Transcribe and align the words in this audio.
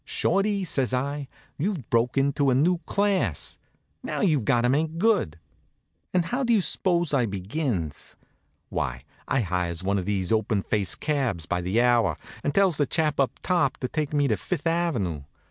"Shorty," 0.03 0.65
says 0.65 0.95
I, 0.95 1.27
"you've 1.59 1.87
broke 1.91 2.17
into 2.17 2.49
a 2.49 2.55
new 2.55 2.79
class. 2.87 3.59
Now 4.01 4.21
you've 4.21 4.45
got 4.45 4.61
to 4.61 4.69
make 4.69 4.97
good." 4.97 5.37
And 6.11 6.25
how 6.25 6.43
do 6.43 6.53
you 6.53 6.59
s'pose 6.63 7.13
I 7.13 7.27
begins? 7.27 8.15
Why, 8.69 9.03
I 9.27 9.41
hires 9.41 9.83
one 9.83 9.99
of 9.99 10.07
these 10.07 10.31
open 10.31 10.63
faced 10.63 11.01
cabs 11.01 11.45
by 11.45 11.61
the 11.61 11.79
hour, 11.83 12.15
and 12.43 12.51
tells 12.55 12.77
the 12.77 12.87
chap 12.87 13.19
up 13.19 13.37
top 13.43 13.77
to 13.77 13.87
take 13.87 14.11
me 14.11 14.27
up 14.27 14.39
Fifth 14.39 14.65
ave. 14.65 15.21